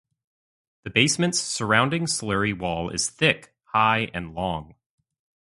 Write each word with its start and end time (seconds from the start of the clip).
The 0.81 0.89
basement's 0.89 1.37
surrounding 1.39 2.05
slurry 2.07 2.57
wall 2.57 2.89
is 2.89 3.07
thick, 3.07 3.53
high 3.65 4.09
and 4.15 4.33
long. 4.33 4.73